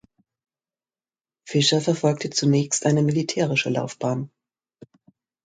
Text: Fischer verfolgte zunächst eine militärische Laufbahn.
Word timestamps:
Fischer 1.47 1.79
verfolgte 1.79 2.31
zunächst 2.31 2.87
eine 2.87 3.03
militärische 3.03 3.69
Laufbahn. 3.69 4.31